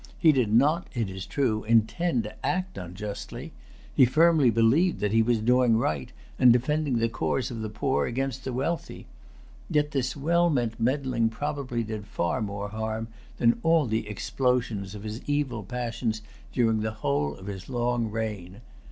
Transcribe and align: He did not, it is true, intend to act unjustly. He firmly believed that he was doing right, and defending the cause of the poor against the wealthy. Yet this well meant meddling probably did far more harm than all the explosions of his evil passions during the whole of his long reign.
He 0.17 0.31
did 0.31 0.51
not, 0.51 0.87
it 0.95 1.11
is 1.11 1.27
true, 1.27 1.63
intend 1.65 2.23
to 2.23 2.43
act 2.43 2.75
unjustly. 2.75 3.53
He 3.93 4.03
firmly 4.05 4.49
believed 4.49 4.99
that 4.99 5.11
he 5.11 5.21
was 5.21 5.37
doing 5.37 5.77
right, 5.77 6.11
and 6.39 6.51
defending 6.51 6.97
the 6.97 7.07
cause 7.07 7.51
of 7.51 7.61
the 7.61 7.69
poor 7.69 8.07
against 8.07 8.43
the 8.43 8.51
wealthy. 8.51 9.05
Yet 9.69 9.91
this 9.91 10.17
well 10.17 10.49
meant 10.49 10.79
meddling 10.79 11.29
probably 11.29 11.83
did 11.83 12.07
far 12.07 12.41
more 12.41 12.69
harm 12.69 13.09
than 13.37 13.59
all 13.61 13.85
the 13.85 14.07
explosions 14.07 14.95
of 14.95 15.03
his 15.03 15.21
evil 15.29 15.61
passions 15.61 16.23
during 16.51 16.79
the 16.79 16.89
whole 17.05 17.35
of 17.35 17.45
his 17.45 17.69
long 17.69 18.09
reign. 18.09 18.61